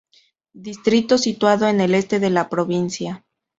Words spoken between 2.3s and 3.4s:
la provincia.